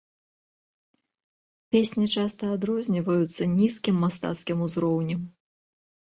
[1.75, 5.21] Песні часта адрозніваюцца нізкім мастацкім узроўнем.